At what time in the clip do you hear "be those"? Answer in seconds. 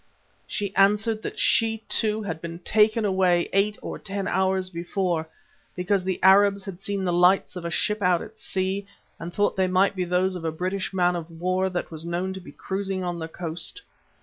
9.95-10.35